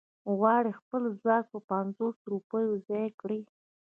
غواړي 0.37 0.71
خپل 0.79 1.01
ځواک 1.19 1.45
په 1.53 1.59
پنځو 1.69 2.05
روپو 2.31 2.57
ځای 2.87 3.07
کړي. 3.19 3.39